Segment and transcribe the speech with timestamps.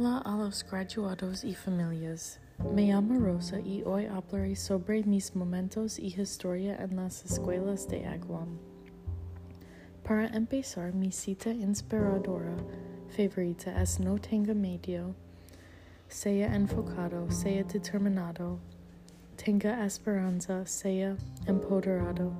[0.00, 2.38] Hola a los graduados y familias.
[2.72, 8.06] Me llamo Rosa y hoy hablaré sobre mis momentos y historia en las escuelas de
[8.06, 8.58] Aguam.
[10.04, 12.54] Para empezar, mi cita inspiradora
[13.08, 15.16] favorita es no tenga medio,
[16.06, 18.60] sea enfocado, sea determinado,
[19.34, 22.30] tenga esperanza, sea empoderado.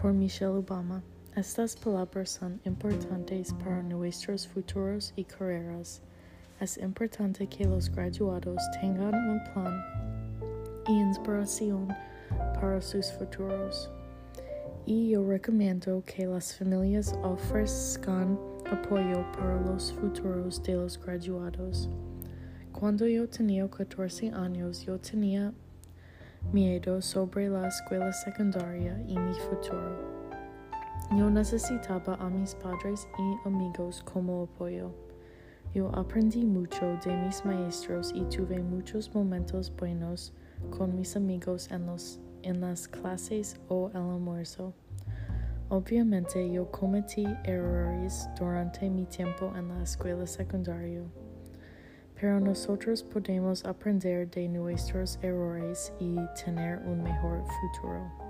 [0.00, 1.02] Por Michelle Obama.
[1.34, 6.02] Estas palabras son importantes para nuestros futuros y carreras.
[6.60, 9.80] Es importante que los graduados tengan un plan
[10.88, 11.86] y inspiración
[12.54, 13.88] para sus futuros.
[14.84, 18.36] Y yo recomiendo que las familias ofrezcan
[18.68, 21.88] apoyo para los futuros de los graduados.
[22.72, 25.52] Cuando yo tenía 14 años, yo tenía
[26.52, 29.96] miedo sobre la escuela secundaria y mi futuro.
[31.16, 35.07] Yo necesitaba a mis padres y amigos como apoyo.
[35.74, 40.32] Yo aprendí mucho de mis maestros y tuve muchos momentos buenos
[40.70, 44.72] con mis amigos en, los, en las clases o el almuerzo.
[45.68, 51.02] Obviamente yo cometí errores durante mi tiempo en la escuela secundaria,
[52.18, 58.27] pero nosotros podemos aprender de nuestros errores y tener un mejor futuro.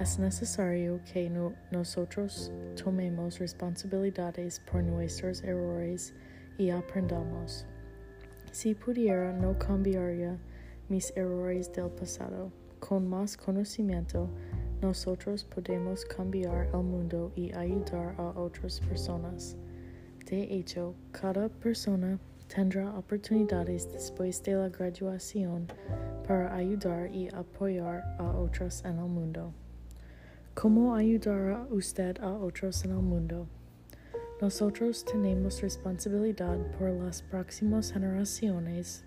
[0.00, 2.50] Es necesario que no, nosotros
[2.82, 6.14] tomemos responsabilidades por nuestros errores
[6.56, 7.66] y aprendamos.
[8.50, 10.38] Si pudiera, no cambiaría
[10.88, 12.50] mis errores del pasado.
[12.78, 14.30] Con más conocimiento,
[14.80, 19.54] nosotros podemos cambiar el mundo y ayudar a otras personas.
[20.24, 25.66] De hecho, cada persona tendrá oportunidades después de la graduación
[26.26, 29.52] para ayudar y apoyar a otros en el mundo.
[30.54, 33.46] ¿Cómo ayudará usted a otros en el mundo?
[34.42, 39.04] Nosotros tenemos responsabilidad por las próximas generaciones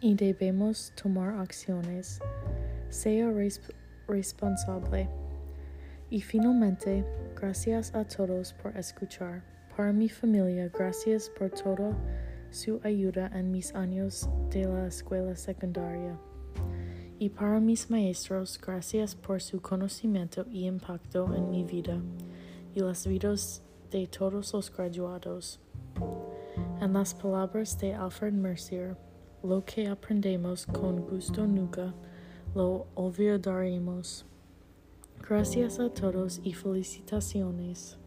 [0.00, 2.20] y debemos tomar acciones.
[2.90, 3.32] Sea
[4.08, 5.08] responsable.
[6.10, 7.04] Y finalmente,
[7.40, 9.44] gracias a todos por escuchar.
[9.76, 11.96] Para mi familia, gracias por toda
[12.50, 16.18] su ayuda en mis años de la escuela secundaria
[17.18, 22.00] y para mis maestros, gracias por su conocimiento y impacto en mi vida
[22.74, 25.60] y las vidas de todos los graduados.
[26.80, 28.96] En las palabras de Alfred Mercier,
[29.42, 31.92] lo que aprendemos con gusto nunca
[32.54, 34.24] lo olvidaremos.
[35.28, 37.98] Gracias a todos y felicitaciones.